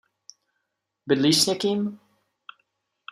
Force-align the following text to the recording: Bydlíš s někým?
Bydlíš 1.07 1.41
s 1.43 1.45
někým? 1.47 1.99